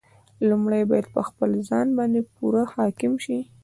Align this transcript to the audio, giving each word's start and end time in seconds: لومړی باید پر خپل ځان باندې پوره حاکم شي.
لومړی 0.49 0.81
باید 0.91 1.05
پر 1.13 1.23
خپل 1.29 1.49
ځان 1.69 1.87
باندې 1.97 2.19
پوره 2.35 2.63
حاکم 2.73 3.13
شي. 3.23 3.39